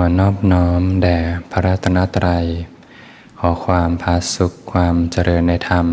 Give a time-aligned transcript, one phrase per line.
[0.00, 1.18] อนอบน้อมแด่
[1.50, 2.46] พระรัตนตรัย
[3.38, 5.86] ขอความพาสุขความเจริญในธรรม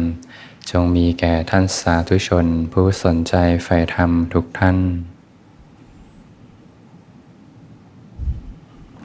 [0.69, 3.33] จงมีแก่ท่านสาธุชน ผู้สนใจ
[3.63, 4.77] ใฝ่ธรรมทุกท่าน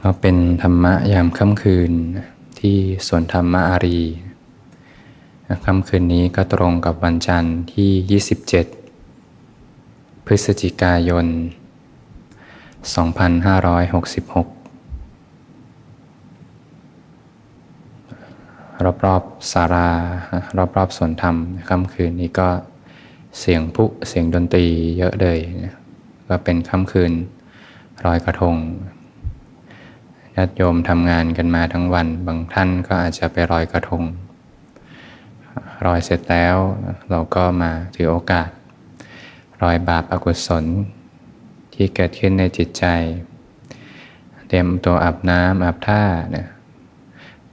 [0.01, 1.91] ก็เป็นธรรมะยามค่ำคืน
[2.59, 2.77] ที่
[3.07, 4.01] สวนธรรมอารี
[5.65, 8.21] ค่ำคืนนี้ก็ตรงกับวันจันทร์ที่
[9.25, 11.25] 27 พฤศจิกายน
[14.15, 14.54] 2566
[19.05, 19.89] รอบๆสารา
[20.57, 21.35] รอบๆสวนธรรม
[21.69, 22.49] ค่ำคืนนี้ก็
[23.39, 24.65] เสียงพุเสียงดนตรี
[24.97, 25.39] เยอะเลย
[26.29, 27.11] ก็เป็นค่ำคืน
[28.05, 28.55] รอยกระทง
[30.35, 34.03] ญาติโยมทำงานกันมาทั้งวัน บางท่านก็อาจจะไปรอยกระทง
[35.85, 36.55] รอยเสร็จแล้ว
[37.09, 38.49] เราก็มาถือโอกาส
[39.63, 40.65] รอยบาปอกุศล
[41.73, 42.85] ที่เกิดขึ้นในจิตใจ
[44.47, 46.47] เตรียมตัวอาบน้ำอาบท่าเนี่ย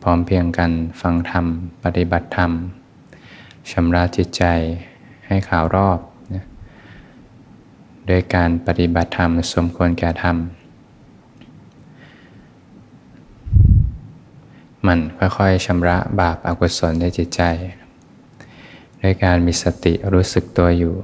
[0.02, 1.46] พร้อมเพียงกันฟังธรรม
[1.84, 2.52] ปฏิบัติธรรม
[3.70, 4.44] ชำระจิตใจ
[5.26, 5.98] ให้ข่าวรอบ
[6.34, 6.44] นะ
[8.06, 10.36] โดยการปฏิบัติธรรมสมควรแก่ธรรม
[14.86, 17.42] มันค่อยๆชำระบาปอากุศลในจิตใจ
[19.02, 20.96] ด้วยการมีสติรู้สึกตัวอยู่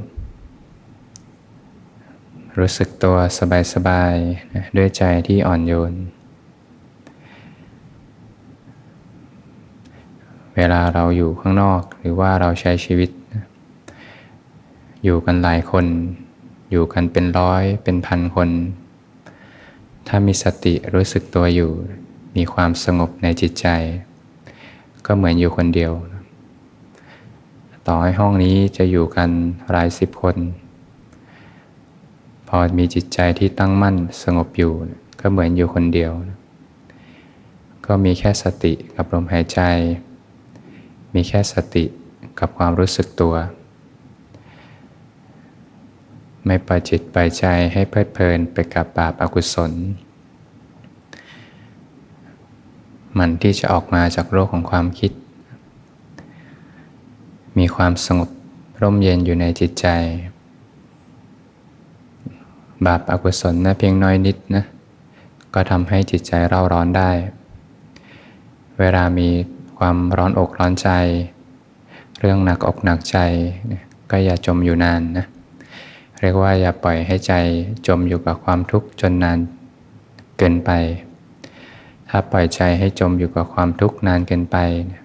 [2.59, 3.17] รู้สึกตัว
[3.73, 5.95] สบายๆด้วยใจที่อ่อนโยน
[10.59, 13.11] เวลาเราอยู่ข้างนอกหรือว่าเราใช้ชีวิต
[15.05, 15.87] อยู่กันหลายคน
[16.71, 18.49] อยู่กันเป็นร้อยเป็นพันคน
[20.09, 21.71] ถ้ามีสติรู้สึกตัวอยู่
[22.37, 23.67] มีความสงบในจิตใจ
[25.07, 25.93] ก็เหมือนอยู่คนเดียว
[27.87, 29.31] ต่อให้ห้องนี้จะอยู่กัน
[29.71, 30.37] หลายสิบคน
[32.49, 34.73] พอมีจิตใจที่ตั้งมั่นสงบอยู่
[35.21, 36.13] ก็เหมือนอยู่คนเดียว
[37.87, 39.61] ก็มีแค่สติกับลมหายใจ
[41.15, 41.85] มีแค่สติ
[42.39, 43.35] กับความรู้สึกตัว
[46.47, 49.73] ไม่ปล่อยจิตปล่อยใจให้เพลิดเพลินไปกับบาปอากุศล
[53.19, 55.13] มันที่จะออกมาจากโลกของความคิด
[57.59, 58.29] มีความสงบ
[58.83, 59.87] ร่มเย็นอยู่ในจิตใจ
[62.87, 64.65] บาปอากุศลนะเพียงน้อยนิดนะ
[65.55, 67.11] ก็ทำให้จิตใจเร่าร้อนได้
[68.79, 69.29] เวลามี
[69.79, 70.91] ความร้อนอกร้อนใจ
[72.21, 73.19] เรื่องหนักอกหนักใจ
[74.11, 75.27] ก็อย่าจมอยู่นานนะ
[76.21, 77.35] เรียกว่าอย่าปล่อยให้ใจ
[77.87, 79.39] จมอยู่กับความทุกข์จนนาน
[80.39, 80.71] เกินไป
[82.09, 84.57] ถ้าปล่อยใจให้จมอยู่กับความทุกข์นานเกินไป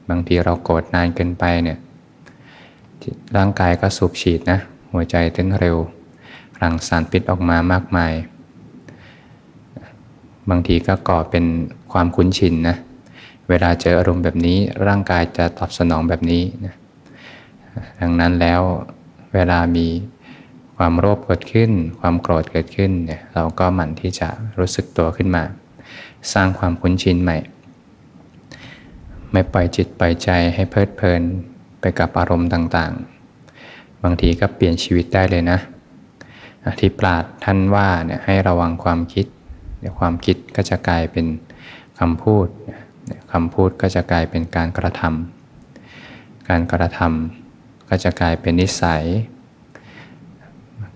[0.09, 1.77] บางทีเราโกรธนานเกินไปเนี่ย
[3.37, 4.59] ร่างกายก็สูบฉีดนะ
[4.91, 5.77] หัวใจเต้นเร็ว
[6.61, 8.13] รังสารพิษออกมามากมาย
[10.49, 11.45] บางทีก็ก่อเป็น
[11.91, 12.75] ความคุ้นชินนะ
[13.49, 16.75] เวลาเจออารมณ์แบบนี้ร่างกายจะตอบสนองแบบนี้นะ
[18.01, 18.61] ดังนั้นแล้ว
[19.33, 19.87] เวลามี
[20.77, 24.27] ความโลภเกิดขึ้น ความโกรธเกิดขึ้นเนี่ยเราก็หมั่นที่จะ
[24.59, 25.43] รู้สึกตัวขึ้นมา
[26.33, 27.37] สร้างความคุ้นชินใหม่
[29.31, 31.21] ไม่ปล่อยจิตปล่อยใจให้เพลิดเพลิน
[31.79, 35.59] ไปกับอารมณ์ต่างๆ บางทีก็เปลี่ยนชีวิตได้เลยนะ
[36.79, 39.25] ที่ปราดท่านว่าเนี่ยให้ระวังความคิด
[39.79, 41.25] เดี๋ยวความคิดก็จะกลายเป็น
[41.99, 42.47] คำพูด
[43.31, 49.03] คำพูดก็จะกลายเป็นการกระทำการกระทำก็จะกลายเป็นนิสัย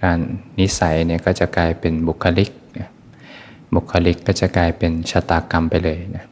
[0.03, 0.19] การ
[0.59, 2.49] นิสัยเนี่ยก็จะกลายเป็นบุคลิก
[3.73, 6.25] บุคลิกก็จะกลายเป็นชะตากรรมไปเลยนะ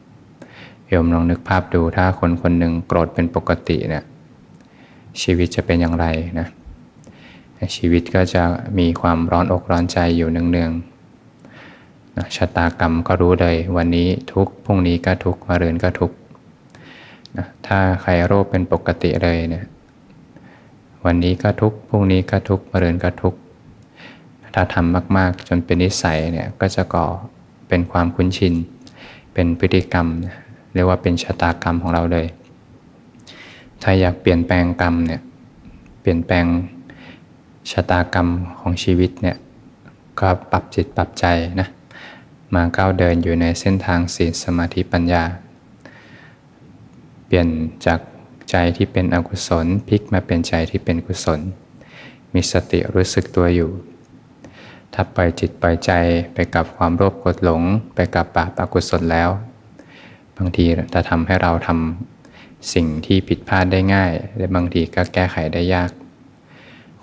[0.88, 4.03] โยมลองนึกภาพดูถ้าคนคนหนึ่งโกรธเป็นปกติเนี่ย
[5.22, 6.06] ชีวิตจะเป็นอย่างไร
[6.40, 6.47] นะ
[7.75, 8.44] ชีวิตก็จะ
[8.80, 10.94] มีความร้อนอกร้อนใจอยู่เนืองๆ
[12.17, 16.11] นะชะตากรรมก็รู้เลย วันนี้ทุกพรุ่งนี้ก็ทุกมาเรือนก็ทุก
[17.37, 19.65] นะถ้าใครโรคเป็นปกติเลยเนี่ย
[21.05, 23.35] วันนี้ก็ทุกพรุ่งนี้ก็ทุกมาเรือนก็ทุก
[24.55, 27.05] ถ้าทำมากๆ จนเป็นนิสัยเนี่ยก็จะก่อ
[27.67, 28.53] เป็นความคุ้นชิน
[29.33, 30.07] เป็นพฤติกรรม
[30.73, 32.27] เรียกว่าเป็นชะตากรรมของเราเลย
[33.81, 35.21] ถ้าอยากเปลี่ยนแปลงกรรมเนี่ย
[36.01, 36.45] เปลี่ยนแปลง
[37.71, 38.27] ชะตากรรม
[38.59, 39.38] ของชีวิตเนี่ย
[40.19, 41.25] ก็ปรับจิตปรับใจ
[41.59, 41.68] นะ
[42.56, 45.24] มาก้าวเดินอยู่ในเส้นทางศีลสมาธิปัญญา
[47.25, 47.48] เปลี่ยน
[47.86, 48.00] จาก
[48.50, 51.40] ใจที่เป็นอกุศลพลิกมาเป็นใจที่เป็นกุศล
[52.34, 53.72] มีสติรู้สึกตัวอยู่
[54.94, 55.92] ถ้าปล่อยจิตปล่อยใจ
[56.34, 57.62] ไปกับความโลภกดหลง
[57.96, 59.30] ไปกับบาปอกุศลแล้ว
[60.38, 65.92] บางทีจะทำให้เราทำสิ่งที่ผิดพลาดได้ง่าย และบางทีก็แก้ไขได้ยาก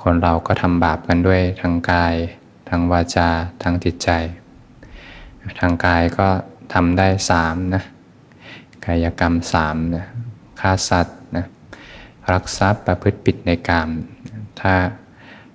[0.03, 2.15] คนเราก็ทำบาปกันด้วยทางกาย
[2.69, 3.29] ทางวาจา
[3.63, 4.11] ทางจิตใจ
[5.61, 6.29] ทางกายก็
[6.75, 7.83] ทำได้สามนะ
[8.87, 10.05] กายกรรมสามนะ
[10.61, 11.45] ฆ่าสัตว์นะ
[12.33, 13.89] รักทรัพย์ประพฤติผิดในกาม
[14.61, 14.75] ถ้า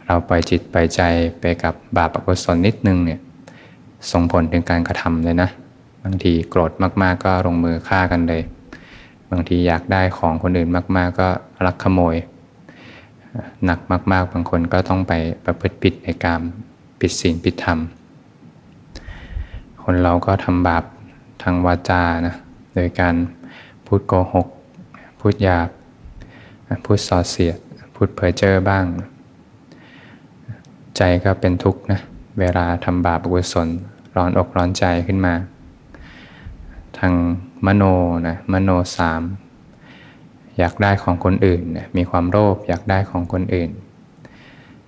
[0.05, 1.01] เราปล่อยจิตปล่อยใจ
[1.39, 3.19] ไปกับบาปอกุศลนิดนึงเนี่ย
[4.11, 5.49] ส่งผลถึงการกระทำเลยนะ
[6.03, 8.41] บางทีโกรธมากๆ ก็ลงมือฆ่ากันเลย
[9.31, 11.29] บางทีอยากได้ของคนอื่นมากๆ ก็
[11.65, 12.15] รักขโมย
[13.65, 13.79] หนัก
[14.11, 15.13] มากๆ บางคนก็ต้องไป
[15.45, 16.41] ประพฤติผิดในกาม
[16.99, 17.79] ผิดศีลผิดธรรม
[19.89, 20.83] คนเราก็ทำบาป
[21.43, 22.35] ทางวาจานะ
[22.75, 23.15] โดยการ
[23.85, 24.47] พูดโกหก
[25.19, 25.69] พูดหยาบ
[26.85, 27.57] พูดส่อเสียด
[27.95, 28.85] พูดเพ้อเจ้อบ้าง
[30.97, 31.99] ใจก็เป็นทุกข์นะ
[32.39, 33.67] เวลาทำบาปอกุศล
[34.15, 35.33] ร้อนอกร้อนใจขึ้นมา
[36.97, 37.13] ทาง
[37.65, 37.83] มโน
[38.27, 39.21] นะมโนสาม
[40.57, 43.69] อยากได้ของคนอื่นนะมีความโลภอยากได้ของคนอื่น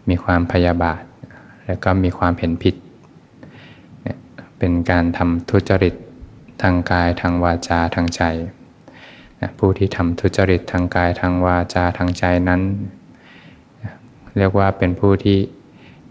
[0.09, 1.01] มีความพยาบาท
[1.65, 2.75] แล้วก็มีความเห็นผิด
[4.59, 5.95] เป็นการทำทุจริต
[6.61, 8.23] ทางกายทางวาจาทางใจ
[9.41, 12.61] นะผู้ที่ทำทุจริตทางกายทางวาจาทางใจนั้น
[14.37, 15.37] เรียกว่าเป็นผู้ที่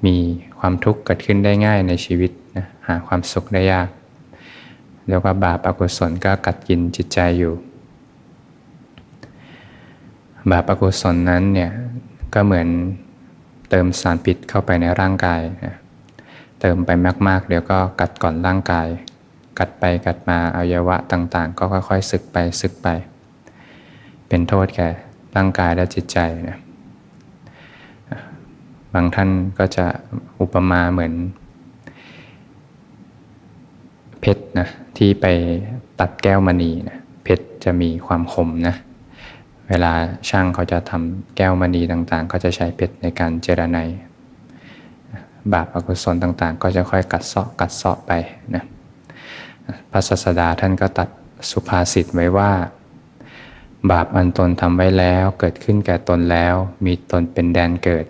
[0.06, 0.16] มี
[0.58, 3.88] ความทุกข์เกิดขึ้นได้ง่ายในชีวิตนะหาความสุขได้ยาก
[5.08, 7.54] เรียกว่าบาปอกุศลก็กัดกินจิตใจอยู่
[10.50, 11.70] บาปอกุศลนั้นเนี่ย
[12.34, 12.68] ก็เหมือน
[13.70, 15.74] เติมสารพิษเข้าไปในร่างกายนะ
[16.60, 16.90] เติมไป
[17.28, 18.88] มากๆ เดี๋ยวก็กัดก่อนร่างกาย
[19.58, 22.88] กัดไปกัดมาอวัยวะต่างๆ ก็ค่อยๆสึกไปสึกไป
[24.28, 24.88] เป็นโทษแก่
[25.36, 26.18] ร่างกายและจิตใจ
[26.48, 26.58] นะ
[28.94, 29.86] บางท่านก็จะ
[30.40, 31.14] อุปมาเหมือน
[34.20, 35.26] เพชรนะที่ไป
[36.00, 38.74] ตัดแก้วมณีนะเพชรจะมีความคมนะ
[39.68, 39.92] เวลา
[40.28, 43.78] ช่างเขาจะทำแก้วมณีต่างๆ ก็จะใช้เพชรในการเจรไน
[45.52, 48.12] บาปอกุศลต่างๆ ก็จะค่อยกัดเซาะกัดเซาะไป
[48.54, 48.64] นะ
[49.90, 51.08] พระศาสดาท่านก็ตัด
[51.50, 52.52] สุภาษิตไว้ว่า
[53.90, 56.54] บาปอันตนทำไว้แล้วเกิดขึ้นแก่ตนแล้ว
[56.84, 58.06] มีตนเป็นแดนเกิด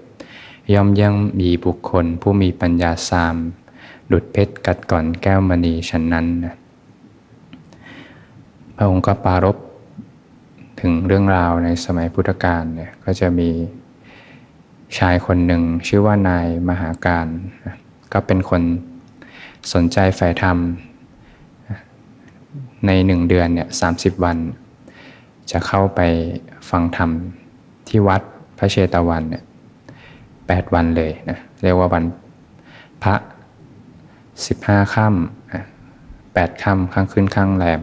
[0.75, 3.37] ย่อมยังมีบุคคล ผู้มีปัญญาสาม
[4.13, 6.55] ดุดเพชรกัดก่อนแก้วมณีฉันนั้นนะ
[8.77, 9.57] พระองค์ก็ปารบ
[10.81, 13.51] ถึงเรื่องราวในสมัยพุทธกาลเนี่ยก็จะมี
[14.97, 17.27] ชายคนหนึ่งชื่อว่านายมหาการ
[18.13, 18.63] ก็เป็นคน
[19.73, 20.57] สนใจฝ่ายธรรม
[22.87, 23.89] ในหนึ่งเดือนเนี่ยสา
[24.25, 24.37] วัน
[25.51, 26.01] จะเข้าไป
[26.71, 27.11] ฟังธรรม
[27.89, 28.23] ที่วัด
[28.59, 29.45] พระเชตวันเนี่ย
[30.47, 32.05] แปดวันเลยนะเรียกว่าวัน
[33.03, 33.15] พระ
[34.47, 37.83] สิบห้าค่ำแปดค่ำข้างขึ้นข้างแรม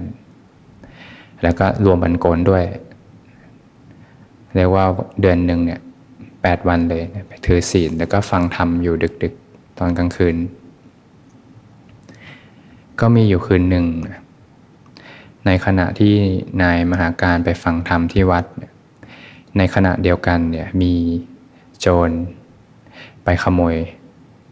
[1.44, 2.64] แล้วก็รวมบันโกนด้วย
[4.56, 4.86] เรียกว่า
[5.22, 5.80] เดือนหนึ่งเนี่ย
[6.48, 10.36] แปดวันเลยไปถือศีลแล้วก็ฟังธรรมอยู่ดึกๆ ตอนกลางคืน
[13.00, 13.86] ก็มีอยู่คืนหนึ่ง
[15.46, 16.14] ในขณะที่
[16.62, 18.46] นายมหาการไปฟังธรรมที่วัด
[19.58, 20.94] ในขณะเดียวกันเนี่ยมี
[21.80, 22.10] โจร
[23.24, 23.76] ไปขโมย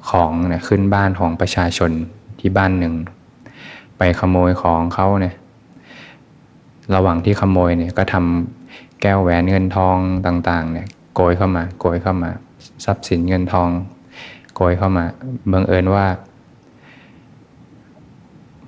[0.10, 1.92] ของนี่ยขึ้นบ้านของประชาชน
[2.40, 2.94] ที่บ้านหนึ่ง
[3.98, 5.36] ไปขโมยของเขาเนี่ย
[6.96, 9.98] ระหว่างที่ขโมยเนี่ยก็ทำแก้วแหวนเงินทอง
[10.28, 12.32] ต่างๆเนี่ย โกยเข้ามาโกยเข้ามา
[12.86, 13.70] ทรัพย์สินเงินทอง
[14.56, 15.06] โกยเข้ามา
[15.52, 16.06] บังเอิญว่า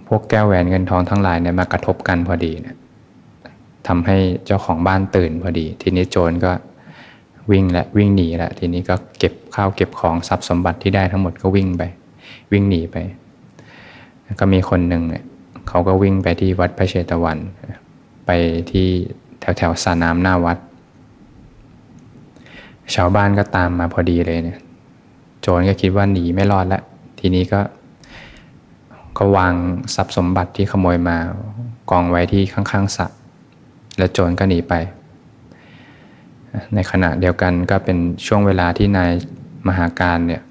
[0.08, 2.76] พวกแก้วแหวนเงินทองทั้งหลายเนี่ยมากระทบกันพอดีเนี่ย
[3.88, 6.52] ทำให้เจ้าของบ้านตื่นพอดี ทีนี้โจรก็
[7.52, 11.84] วิ่งและวิ่งหนีแหละทีนี้ก็เก็บข้าวเก็บของทรัพย์สมบัติที่ได้ทั้งหมดก็วิ่งไป
[12.52, 12.98] วิ่งหนีไป
[14.40, 15.24] ก็มีคนหนึ่งเนี่ย
[15.68, 17.38] เขาก็วิ่งไปที่วัดพระเชตวัน
[18.26, 18.32] ไป
[18.72, 18.88] ที่
[19.40, 20.58] แถวแถวสาน้ำหน้าวัด
[22.94, 24.60] ชาวบ้านก็ตามมาพอดีเลยเนี่ย
[25.42, 26.84] โจรก็คิดว่าหนีไม่รอดแล้ว
[27.20, 27.62] ทีนี้ก็
[29.18, 29.54] ก็วาง
[29.96, 31.18] ทรัพย์สมบัติที่ขโมยมา
[31.92, 33.08] กองไว้ที่ข้างๆสระ
[33.98, 34.74] แล้วโจรก็หนีไป
[36.74, 39.12] ในขณะเดียวกันก็เป็นช่วงเวลาที่นาย
[39.68, 40.42] มหาการเนี่ย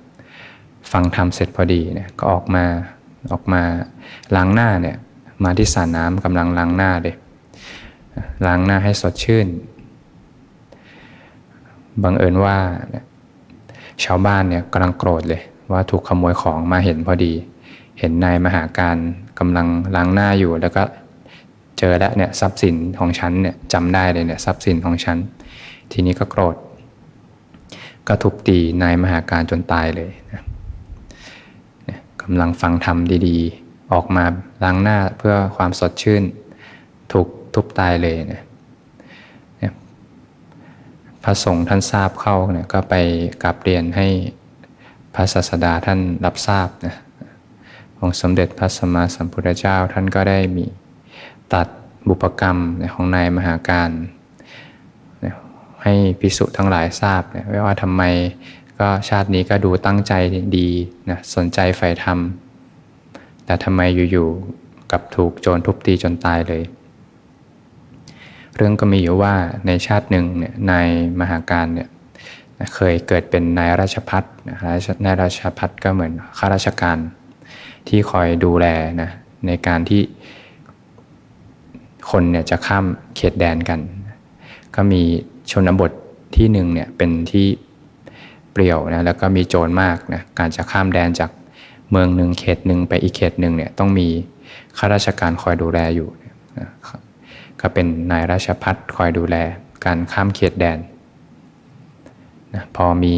[0.92, 2.64] ฟังธรรมเสร็จพอดีเนี่ยก็ออกมา
[3.32, 3.62] ออกมา
[4.36, 4.96] ล้างหน้าเนี่ย
[5.44, 7.14] มาที่สระน้ำกำลังล้างหน้าเลย
[8.46, 9.46] ล้างหน้าให้สดชื่น
[12.02, 12.56] บังเอิญว่า
[14.04, 17.32] ชาวบ้านเนี่ยกำลังโกรธเลย ว่าถูกขโมยของมาเห็นพอดี
[17.98, 18.96] เห็นนายมหาการ
[19.38, 20.82] กำลังล้างหน้าอยู่ แล้วก็
[21.78, 25.18] เจอแล้วเนี่ยทรัพย์สินของฉันเนี่ยจำได้เลยเนี่ยทรัพย์สินของฉัน
[25.92, 26.56] ทีนี้ก็โกรธ
[28.08, 30.42] ก็ทุบตีนายมหาการจนตายเลยนะ
[32.22, 32.98] กำลังฟังธรรม
[33.28, 34.24] ดีๆ ออกมา
[34.62, 36.22] ล้างหน้าเพื่อความสดชื่น
[37.12, 38.43] ถูกทุบตายเลยนะ
[41.24, 42.94] พระสงฆ์ท่านทราบเข้าเนี่ยก็ไป
[43.42, 44.06] กราบเรียนให้
[45.14, 46.94] พระศาสดาท่านรับทราบนะ
[47.98, 50.66] องค์สมเด็จพระสัมมาสัมพุทธเจ้าท่านก็ได้มี
[51.54, 51.68] ตัด
[52.08, 52.58] บุพกรรม
[52.94, 53.90] ของนายมหาการ
[55.82, 57.22] ให้พิสุทั้งหลายทราบ
[57.66, 58.02] ว่าทำไม
[58.80, 60.12] ก็ชาตินี้ก็ดูตั้งใจ
[60.58, 60.68] ดี
[61.10, 62.18] นะสนใจใฝ่ธรรม
[63.44, 63.80] แต่ทำไม
[64.12, 66.62] อยู่ๆกับถูกโจรทุบตีจนตายเลย
[68.56, 69.34] เรื่องก็มีอยู่ว่า
[69.66, 70.88] ในชาติหนึ่งเนี่ยนาย
[71.20, 71.88] มหาการเนี่ย
[72.74, 74.24] เคยเกิดเป็นนายราชพัฒ
[75.04, 76.98] นายราชพัฒก็เหมือนข้าราชการ
[77.88, 78.66] ที่คอยดูแล
[79.02, 79.10] นะ
[79.46, 80.02] ในการที่
[82.10, 82.84] คนเนี่ยจะข้าม
[83.16, 83.80] เขตแดนกัน
[84.74, 85.02] ก็มี
[85.50, 85.92] ชนบท
[86.36, 87.46] ที่หนึ่งเนี่ยเป็นที่
[88.52, 91.30] เปลี่ยวนะแล้วก็มีโจรมากนะการจะข้ามแดนจาก
[91.90, 94.08] เมืองหนึ่งเขตหนึ่งไปอีกเขตหนึ่งเนี่ยต้องมี
[94.78, 96.08] ข้าราชการคอยดูแลอยู่
[96.58, 96.68] นะ
[97.66, 99.36] ก็เป็นนายราชพัฒคอยดูแล
[99.84, 100.78] การข้ามเขตแดน
[102.54, 103.14] นะพอมี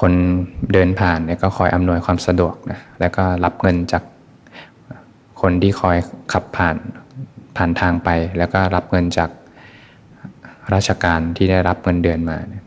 [0.00, 0.12] คน
[0.72, 4.02] เดินผ่านเนี่ยก็คอยอำนวยความสะดวกนะแล้วก็รับเงินจาก
[5.40, 5.96] คนที่คอย
[6.32, 6.76] ขับผ่าน
[7.56, 9.30] ผ่านทางไป แล้วก็รับเงินจาก
[10.74, 12.64] ราชการที่ได้รับเงินเดือนมาเนี่ย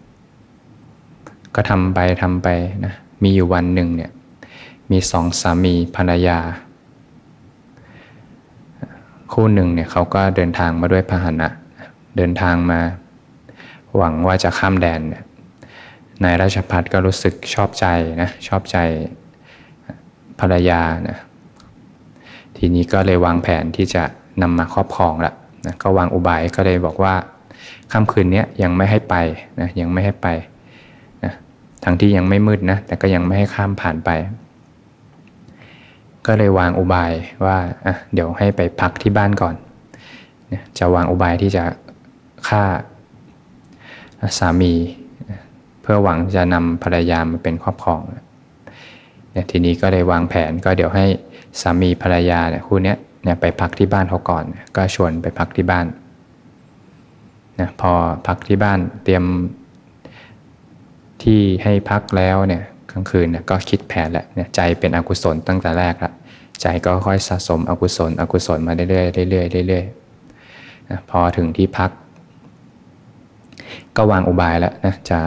[1.56, 2.48] ก็ทำไปทำไป
[2.86, 4.12] นะมีอยู่วันหนึ่งเนี่ย
[4.92, 6.40] มีสองสามีภรรยา
[9.34, 11.50] คู่หนึ่งเนี่ยเขาก็เดินทางมาด้วยพาหนะ
[12.18, 12.80] เดินทางมา
[13.98, 15.24] หวังว่าจะข้ามแดนเนี่ย
[16.24, 17.86] นายราชพัฒก็รู้สึกชอบใจ
[18.22, 18.78] นะชอบใจ
[20.40, 21.18] ภรรยานะ
[22.58, 24.04] ทีนี้ก็เลยวางแผนที่จะ
[24.42, 25.34] นำมาครอบครองละ
[25.66, 27.16] นะก็วางอุบายก็เลยบอกว่า
[27.92, 29.16] ค่ำคืนนี้ยังไม่ให้ไป
[29.60, 30.28] นะยังไม่ให้ไป
[31.24, 31.34] นะ
[31.84, 34.10] ทั้งที่ยังไม่มืดนะแต่ก็ยังไม่ให้ข้ามผ่านไป
[36.26, 37.12] ก็เลยวางอุบาย
[37.46, 39.56] ว่าอะเดี๋ยวให้ไปพักที่บ้านก่อน
[40.78, 41.64] จะวางอุบายที่จะ
[42.48, 42.64] ฆ่า
[44.38, 44.74] สามี
[45.82, 48.02] เพื่อหวังจะนำภรรยามาเป็นครอบครอง
[49.32, 51.06] เนี่ยทีนี้ก็เลยวางแผนก็เดี๋ยวให้
[51.62, 54.44] สามีภรรยาเนี่ยคู่นี้เนี่ยไปพักที่บ้านเขาก่อน
[54.76, 55.86] ก็ชวนไปพักที่บ้าน
[57.60, 57.92] นะพอ
[58.28, 59.24] พักที่บ้านเตรียม
[61.24, 62.64] ที่ให้พักแล้วเนี่ย
[62.96, 66.12] กลางคืนเนี่ยก็คิดแผนแหละเนี่ยใจเป็นอกุศลตั้งแต่แรกละ
[66.62, 71.92] ใจก็ค่อยสะสมอกุศล อกุศลมาเรื่อยๆเรื่อยๆเรื่อยๆนะพอถึงที่พัก
[73.98, 75.20] ก็วางอุบายแล้วนะจะ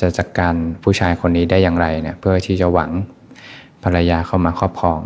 [0.00, 2.90] จะจัดกการผู้ชายคนนี้ได้อย่างไรเนี่ยเพื่อที่จะหวัง
[3.82, 5.00] ภรรยาเข้ามาครอบครอง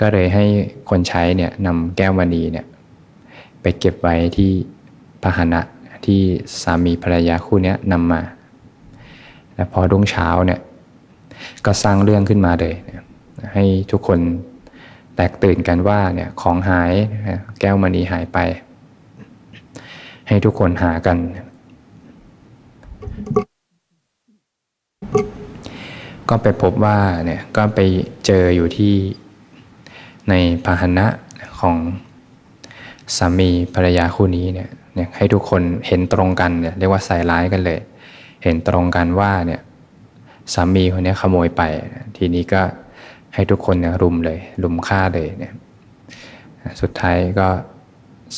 [0.00, 0.44] ก็เลยให้
[0.90, 2.66] คนใช้เนี่ยนำแก้วมณีเนี่ย
[3.62, 4.50] ไปเก็บไว้ที่
[5.22, 5.60] พาหนะ
[6.06, 6.20] ที่
[6.62, 8.20] สามีภรรยาคู่นี้นำมา
[9.56, 10.60] แล้วพอรุ่งเช้าเนี่ย
[11.66, 12.74] ก็สร้างเรื่องขึ้นมาเลย
[13.54, 14.18] ให้ทุกคน
[15.16, 16.92] แตกตื่นกันว่าเนี่ยของหาย
[17.60, 18.38] แก้วมณีหายไป
[20.28, 21.18] ให้ทุกคนหากัน
[26.28, 27.80] ก็ไปพบว่าเนี่ยก็ไป
[28.26, 28.94] เจออยู่ที่
[30.28, 30.34] ใน
[30.64, 31.06] พาหนะ
[31.60, 31.76] ของ
[33.16, 34.70] สามีภรรยาคู่นี้เนี่ย
[35.16, 37.78] ให้ทุกคนเห็นตรงกันเนี่ยเรียกว่าใส่ร้ายกันเลย
[38.42, 39.60] เห็นตรงกันว่าเนี่ย
[40.54, 41.62] สามีคนนี้ขโมยไป
[42.16, 42.62] ทีนี้ก็
[43.34, 45.52] ให้ทุกคนเนี่ยรุมเลย รุมฆ่าเลยเนี่ย
[46.80, 47.48] สุดท้ายก็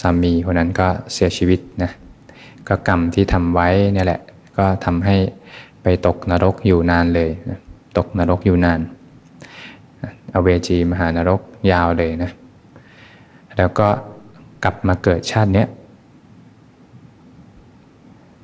[0.01, 1.91] สามีคนนั้นก็เสียชีวิตนะ
[2.69, 4.21] ก็กรรมที่ทำไว้เนี่ยแหละ
[4.59, 5.17] ก็ทำให้
[5.83, 7.59] ไปตกนรกอยู่นานเลยนะ
[7.99, 8.81] ตกนรกอยู่นาน
[10.35, 11.41] อเวจีมหานรก
[11.73, 12.31] ยาวเลยนะ
[13.57, 13.89] แล้วก็
[14.65, 15.69] กลับมาเกิดชาติเนี้ย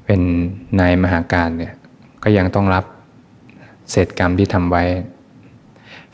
[0.05, 0.21] เป็น
[0.81, 1.73] นายมหาการเนี่ย
[2.23, 2.85] ก็ยังต้องรับ
[3.91, 4.85] เศษกรรมที่ทำไว้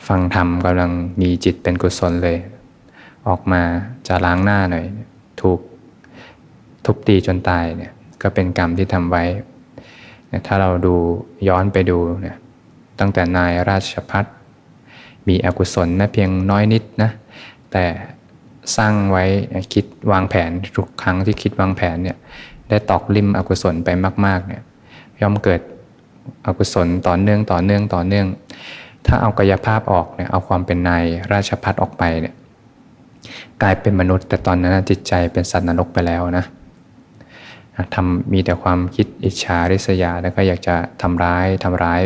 [0.07, 2.37] ฟังธรรมกำลังมีจิตเป็นกุศลเลย
[3.27, 3.61] ออกมา
[4.07, 4.85] จะล้างหน้าหน่อย
[5.41, 5.59] ถูก
[6.85, 9.23] ทุบตีจนตายเนี่ยก็เป็นกรรมที่ทำไว้
[10.47, 10.95] ถ้าเราดู
[11.47, 12.37] ย้อนไปดูเนี่ย
[12.99, 14.25] ตั้งแต่นายราชพัฒ
[15.27, 17.11] มีอกุศลนะเพียงน้อยนิดนะ
[17.71, 17.85] แต่
[18.77, 19.25] สร้างไว้
[19.73, 22.17] คิดวางแผนทุกครั้งที่คิดวางแผนเนี่ย
[22.71, 23.89] ได้ตอกลิมอกุศลไป
[24.25, 24.61] มาก ๆ เนี่ย
[25.21, 25.61] ย่อมเกิด
[26.45, 28.27] อกุศลต่อเนื่องต่อเนื่องต่อเนื่อง
[29.05, 32.35] ถ้าเอากายภาพออกเนี่ยเอาความเป็นนายราชพัฒออกไปเนี่ย
[33.61, 36.45] กลายเป็นมนุษย์ แต่ตอนนั้นจิตใจเป็นสัตว์นรกไปแล้วนะ
[37.95, 42.01] ทำมีแต่ความคิดอิจฉาริษยาแล้วก็อยากจะทำร้ายทำร้าย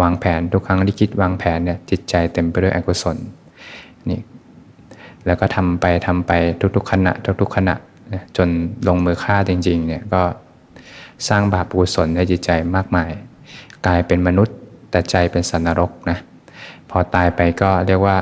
[0.00, 3.16] วางแผนทุกครั้งที่คิดวางแผนเนี่ยจิตใจเต็มไปด้วยอกุศล
[4.10, 4.20] นี่
[5.26, 6.32] แล้วก็ทำไปทำไป
[6.76, 7.74] ทุกๆขณะทุกๆขณะ
[8.36, 8.48] จน
[8.88, 10.22] ลงมือฆ่าจริงๆเนี่ยก็
[11.28, 13.10] สร้างบาปกุศลในจิตใจมากมาย
[13.86, 14.56] กลายเป็นมนุษย์
[14.90, 16.18] แต่ใจเป็นสันนรกนะ
[16.90, 18.16] พอตายไปก็เรียกว่า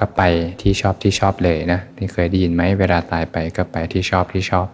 [0.00, 0.22] ก็ไป
[0.62, 4.68] ที่ชอบที่ชอบเลยนะที่เคยได้ยินไหมเวลาตายไปก็ไปที่ชอบที่ชอบ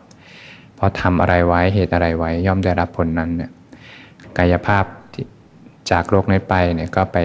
[0.74, 3.50] เพราะทำอะไรไว้เหตุอะไรไว้ย่อมได้รับผลนั้นเนี่ย
[4.38, 4.84] กายภาพ
[5.90, 7.18] จากโลกนี้ไปเนี่ยก็ไป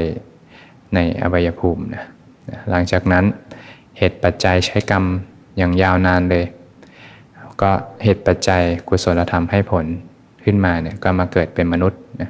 [0.94, 2.04] ในอวัยภูมินะ
[2.70, 3.26] หลังจากนั้น
[3.98, 5.04] เหตุปัจจัยใช้กรรม
[5.58, 6.46] อย่างยาวนานเลย
[7.62, 7.72] ก็
[8.04, 9.86] เหตุปัจจัยกุศลธรรมให้ผล
[10.46, 12.30] ขึ้นมาเนี่ยก็มาเกิดเป็นมนุษย์นะ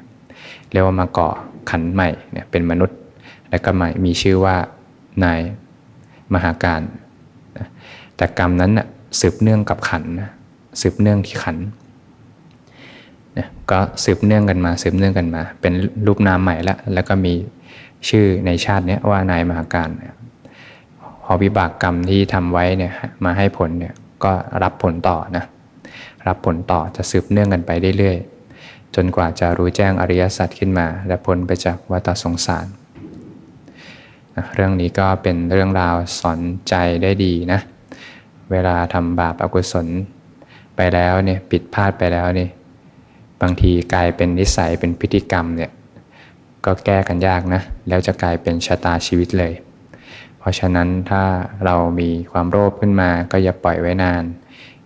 [0.72, 1.30] เรียกว่ามาก่อ
[1.70, 2.98] ขันใหม่เนี่ยเป็นมนุษย์
[3.50, 4.56] แล้วก็มามีชื่อว่า
[5.24, 5.40] นาย
[6.34, 6.82] มหาการ
[7.58, 7.68] นะ
[8.16, 8.88] แต่กรรมนั้นนะ
[9.20, 10.30] สืบเนื่องกับขันนะ
[10.82, 11.58] สืบเนื่องที่ขัน
[13.38, 15.74] นะก็สืบเนื่องกันมาสืบเนื่องกันมา เป็น
[16.06, 17.34] รูปนามใหม่แล้วแล้วก็มี
[18.10, 19.90] ชื่อในชาตินี้ว่านายมหาการ
[21.24, 22.94] พอวิบากกรรมที่ทำไว้เนี่ย
[23.26, 24.32] มาให้ผลเนี่ย ก็
[24.64, 25.44] รับผลต่อนะ
[26.28, 32.66] รับผลต่อจะสืบเนื่องกันไปเรื่อยๆจนกว่าจะรู้แจ้งอริยสัจขึ้นมา และพ้นไปจากวัฏสงสาร
[34.36, 36.40] นะเรื่องนี้ก็เป็นเรื่องราวสอน
[36.70, 37.60] ใจได้ดีนะ
[38.52, 39.88] เวลาทำบาปอกุศล
[40.76, 42.48] ไปแล้วเนี่ยผิดพลาดไปแล้วนี่
[43.42, 45.72] บางทีกลายเป็นนิสัยเป็นพฤติกรรมเนี่ย
[46.66, 49.54] ก็แก้กันยากนะ แล้วจะกลายเป็นชะตาชีวิตเลย
[50.44, 51.24] เพราะฉะนั้นถ้า
[51.66, 54.24] เรามีความโลภขึ้นมาก็อย่าปล่อยไว้นาน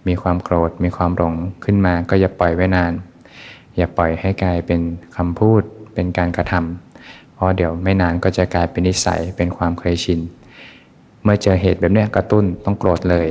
[0.08, 1.36] มีความโกรธมีความหลง
[1.66, 2.94] ขึ้นมาก็อย่าปล่อยไว้นาน
[3.78, 4.82] อย่าปล่อยให้กลายเป็น
[5.18, 5.62] คำพูด
[5.94, 10.20] เป็นการกระทำเพราะเดี๋ยวไม่นานก็จะกลายเป็นนิสัยเป็นความเคยชิน
[11.24, 13.28] เมื่อเจอเหตุแบบนี้กระตุ้นต้องโกรธเลย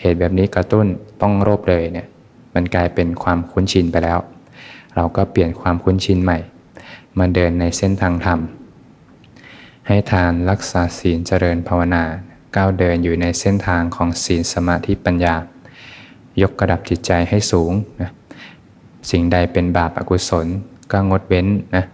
[0.00, 0.86] เหตุแบบนี้กระตุ้น
[1.20, 2.06] ต้องโลภเลยเนี่ย
[2.54, 4.18] มันกลายเป็นความคุ้นชินไปแล้ว
[4.96, 6.38] เราก็เปลี่ยนความคุ้นชินใหม่
[7.18, 8.40] มาเดินในเส้นทางธรรม
[9.88, 12.04] ให้ทานรักษาศีลเจริญภาวนา
[12.56, 15.34] ก้าวเดินอยู่ในเส้นทางของศีลสมาธิปัญญา
[16.42, 18.10] ยกระดับจิตใจให้สูงนะ
[19.10, 20.46] สิ่งใดเป็นบาปอกุศล
[20.92, 21.84] ก็งดเว้นนะ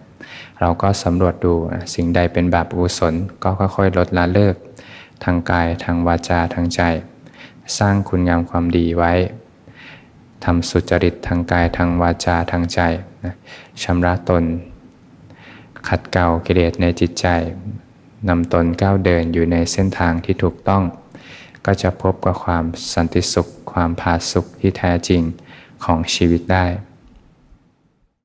[0.59, 1.53] เราก็สำรวจดู
[1.95, 4.55] สิ่งใดเป็นบาปอกุศลก็ค่อยๆลดละเลิก
[5.23, 6.81] ทางกายทางวาจาทางใจ
[7.77, 9.13] สร้างคุณงามความดีไว้
[10.43, 12.79] ทำสุจริตทางกายทางวาจาทางใจ
[13.25, 13.33] นะ
[13.83, 14.43] ชำระตน
[15.87, 17.27] ขัดเกลากิเลสในจิตใจ
[18.29, 20.83] นำตนก้าวเดินอยู่ในเส้นทางที่ถูกต้อง
[21.65, 22.63] ก็จะพบกับความ
[22.93, 25.21] สันติสุข ความผาสุกที่แท้จริง
[25.85, 26.65] ของชีวิตได้